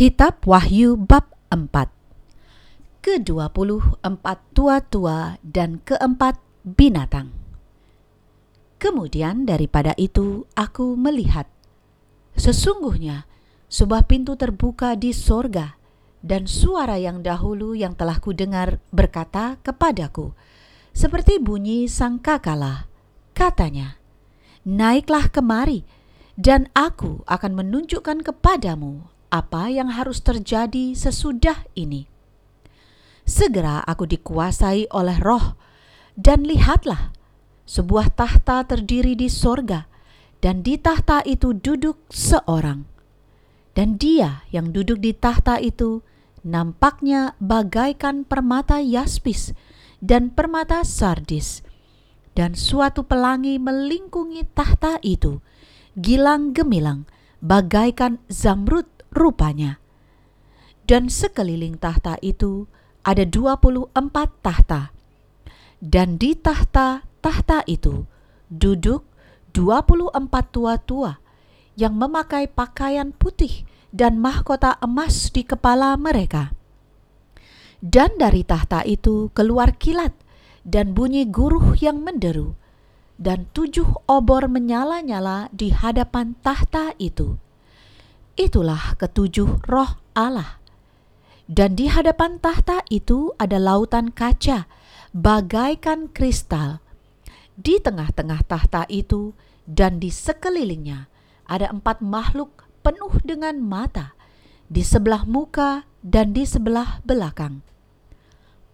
Kitab 0.00 0.48
Wahyu 0.48 0.96
bab 0.96 1.28
4 1.52 1.68
Ke-24 3.04 4.24
tua-tua 4.56 5.36
dan 5.44 5.76
keempat 5.84 6.40
binatang. 6.64 7.28
Kemudian 8.80 9.44
daripada 9.44 9.92
itu 10.00 10.48
aku 10.56 10.96
melihat 10.96 11.44
Sesungguhnya 12.32 13.28
sebuah 13.68 14.08
pintu 14.08 14.40
terbuka 14.40 14.96
di 14.96 15.12
sorga 15.12 15.76
dan 16.24 16.48
suara 16.48 16.96
yang 16.96 17.20
dahulu 17.20 17.76
yang 17.76 17.92
telah 17.92 18.16
kudengar 18.24 18.80
berkata 18.88 19.60
kepadaku 19.60 20.32
seperti 20.96 21.36
bunyi 21.36 21.84
sangkakala 21.92 22.88
katanya 23.36 24.00
Naiklah 24.64 25.28
kemari 25.28 25.84
dan 26.40 26.72
aku 26.72 27.20
akan 27.28 27.52
menunjukkan 27.52 28.24
kepadamu 28.24 29.19
apa 29.30 29.70
yang 29.70 29.94
harus 29.94 30.20
terjadi 30.20 30.92
sesudah 30.98 31.64
ini. 31.78 32.10
Segera 33.22 33.78
aku 33.86 34.10
dikuasai 34.10 34.90
oleh 34.90 35.18
roh, 35.22 35.54
dan 36.18 36.42
lihatlah, 36.42 37.14
sebuah 37.64 38.10
tahta 38.18 38.66
terdiri 38.66 39.14
di 39.14 39.30
sorga, 39.30 39.86
dan 40.42 40.66
di 40.66 40.74
tahta 40.74 41.22
itu 41.22 41.54
duduk 41.54 42.02
seorang. 42.10 42.84
Dan 43.70 43.94
dia 43.96 44.42
yang 44.50 44.74
duduk 44.74 44.98
di 44.98 45.14
tahta 45.14 45.62
itu 45.62 46.02
nampaknya 46.42 47.38
bagaikan 47.38 48.26
permata 48.26 48.82
yaspis 48.82 49.54
dan 50.02 50.34
permata 50.34 50.82
sardis, 50.82 51.62
dan 52.34 52.58
suatu 52.58 53.06
pelangi 53.06 53.62
melingkungi 53.62 54.42
tahta 54.58 54.98
itu, 55.06 55.38
gilang 55.94 56.50
gemilang, 56.50 57.06
bagaikan 57.38 58.18
zamrud 58.26 58.90
rupanya. 59.14 59.78
Dan 60.86 61.06
sekeliling 61.06 61.78
tahta 61.78 62.18
itu 62.22 62.66
ada 63.06 63.22
24 63.22 63.94
tahta. 64.42 64.90
Dan 65.80 66.18
di 66.20 66.36
tahta-tahta 66.36 67.64
itu 67.64 68.04
duduk 68.50 69.06
24 69.54 70.18
tua-tua 70.50 71.22
yang 71.78 71.96
memakai 71.96 72.50
pakaian 72.50 73.14
putih 73.14 73.64
dan 73.90 74.18
mahkota 74.18 74.78
emas 74.82 75.30
di 75.30 75.42
kepala 75.46 75.94
mereka. 75.96 76.54
Dan 77.80 78.20
dari 78.20 78.44
tahta 78.44 78.84
itu 78.84 79.32
keluar 79.32 79.72
kilat, 79.80 80.12
dan 80.68 80.92
bunyi 80.92 81.24
guruh 81.24 81.72
yang 81.80 82.04
menderu, 82.04 82.52
dan 83.16 83.48
tujuh 83.56 84.04
obor 84.04 84.52
menyala-nyala 84.52 85.48
di 85.48 85.72
hadapan 85.72 86.36
tahta 86.44 86.92
itu. 87.00 87.40
Itulah 88.40 88.96
ketujuh 88.96 89.68
roh 89.68 90.00
Allah. 90.16 90.56
Dan 91.44 91.76
di 91.76 91.92
hadapan 91.92 92.40
tahta 92.40 92.80
itu 92.88 93.36
ada 93.36 93.60
lautan 93.60 94.08
kaca, 94.08 94.64
bagaikan 95.12 96.08
kristal. 96.08 96.80
Di 97.52 97.76
tengah-tengah 97.84 98.40
tahta 98.48 98.88
itu 98.88 99.36
dan 99.68 100.00
di 100.00 100.08
sekelilingnya 100.08 101.12
ada 101.44 101.68
empat 101.68 102.00
makhluk 102.00 102.64
penuh 102.80 103.12
dengan 103.20 103.60
mata, 103.60 104.16
di 104.72 104.80
sebelah 104.80 105.28
muka 105.28 105.84
dan 106.00 106.32
di 106.32 106.48
sebelah 106.48 107.04
belakang 107.04 107.60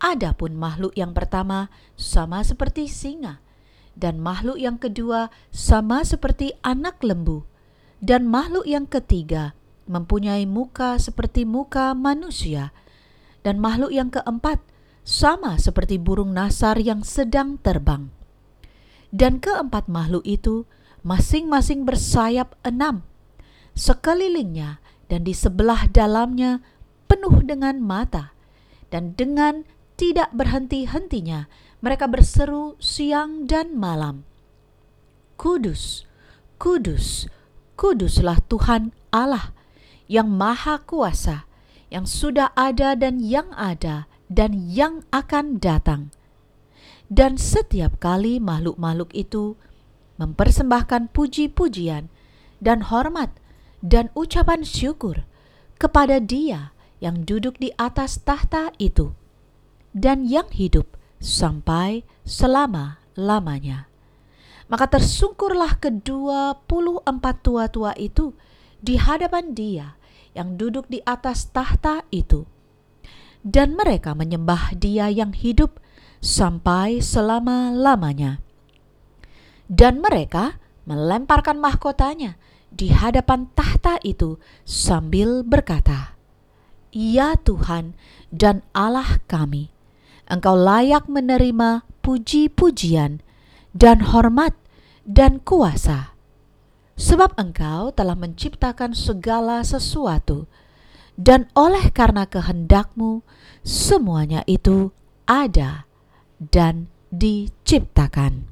Adapun 0.00 0.56
makhluk 0.56 0.96
yang 0.96 1.12
pertama 1.12 1.68
sama 1.92 2.40
seperti 2.40 2.88
singa, 2.88 3.36
dan 3.92 4.16
makhluk 4.16 4.56
yang 4.56 4.80
kedua 4.80 5.28
sama 5.52 6.00
seperti 6.08 6.56
anak 6.64 7.04
lembu, 7.04 7.44
dan 8.00 8.24
makhluk 8.24 8.64
yang 8.64 8.88
ketiga 8.88 9.52
mempunyai 9.84 10.48
muka 10.48 10.96
seperti 10.96 11.44
muka 11.44 11.92
manusia, 11.92 12.72
dan 13.44 13.60
makhluk 13.60 13.92
yang 13.92 14.08
keempat 14.08 14.60
sama 15.04 15.56
seperti 15.60 15.96
burung 16.00 16.32
nasar 16.32 16.80
yang 16.80 17.04
sedang 17.04 17.60
terbang. 17.60 18.08
Dan 19.10 19.42
keempat 19.42 19.90
makhluk 19.90 20.22
itu 20.22 20.64
masing-masing 21.02 21.82
bersayap 21.82 22.54
enam, 22.62 23.02
sekelilingnya 23.74 24.78
dan 25.10 25.26
di 25.26 25.34
sebelah 25.34 25.90
dalamnya 25.90 26.62
penuh 27.10 27.42
dengan 27.42 27.82
mata, 27.82 28.32
dan 28.94 29.18
dengan 29.18 29.66
tidak 29.98 30.30
berhenti-hentinya 30.32 31.50
mereka 31.82 32.06
berseru 32.06 32.78
siang 32.78 33.50
dan 33.50 33.74
malam. 33.74 34.22
Kudus, 35.34 36.06
kudus, 36.60 37.26
kuduslah 37.80 38.44
Tuhan 38.44 38.92
Allah 39.08 39.56
yang 40.04 40.28
maha 40.28 40.84
kuasa, 40.84 41.48
yang 41.88 42.04
sudah 42.04 42.52
ada 42.52 42.92
dan 42.92 43.24
yang 43.24 43.48
ada 43.56 44.04
dan 44.28 44.68
yang 44.68 45.08
akan 45.08 45.56
datang. 45.56 46.12
Dan 47.08 47.40
setiap 47.40 47.96
kali 47.96 48.36
makhluk-makhluk 48.36 49.10
itu 49.16 49.56
mempersembahkan 50.20 51.08
puji-pujian 51.16 52.12
dan 52.60 52.84
hormat 52.92 53.32
dan 53.80 54.12
ucapan 54.12 54.60
syukur 54.60 55.24
kepada 55.80 56.20
Dia 56.20 56.76
yang 57.00 57.24
duduk 57.24 57.56
di 57.56 57.72
atas 57.80 58.20
tahta 58.20 58.70
itu 58.76 59.16
dan 59.96 60.28
yang 60.28 60.46
hidup 60.52 60.86
sampai 61.18 62.04
selama-lamanya. 62.28 63.89
Maka 64.70 64.86
tersungkurlah 64.86 65.82
kedua 65.82 66.54
puluh 66.70 67.02
empat 67.02 67.42
tua-tua 67.42 67.90
itu 67.98 68.38
di 68.78 68.94
hadapan 68.94 69.50
dia 69.50 69.98
yang 70.30 70.54
duduk 70.54 70.86
di 70.86 71.02
atas 71.02 71.50
tahta 71.50 72.06
itu. 72.14 72.46
Dan 73.42 73.74
mereka 73.74 74.14
menyembah 74.14 74.78
dia 74.78 75.10
yang 75.10 75.34
hidup 75.34 75.82
sampai 76.22 77.02
selama-lamanya. 77.02 78.38
Dan 79.66 79.98
mereka 79.98 80.62
melemparkan 80.86 81.58
mahkotanya 81.58 82.38
di 82.70 82.94
hadapan 82.94 83.50
tahta 83.58 83.98
itu 84.06 84.38
sambil 84.62 85.42
berkata, 85.42 86.14
Ya 86.94 87.34
Tuhan 87.34 87.98
dan 88.30 88.62
Allah 88.70 89.18
kami, 89.26 89.74
Engkau 90.30 90.54
layak 90.54 91.10
menerima 91.10 91.82
puji-pujian 92.06 93.22
dan 93.74 94.10
hormat 94.10 94.56
dan 95.06 95.42
kuasa. 95.42 96.14
Sebab 97.00 97.34
engkau 97.40 97.90
telah 97.96 98.14
menciptakan 98.14 98.92
segala 98.92 99.64
sesuatu, 99.64 100.44
dan 101.16 101.48
oleh 101.56 101.88
karena 101.92 102.28
kehendakmu, 102.28 103.24
semuanya 103.64 104.44
itu 104.44 104.92
ada 105.24 105.88
dan 106.40 106.92
diciptakan. 107.12 108.48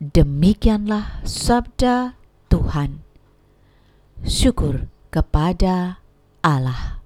Demikianlah 0.00 1.22
sabda 1.26 2.14
Tuhan. 2.48 3.02
Syukur 4.24 4.88
kepada 5.10 6.00
Allah. 6.40 6.99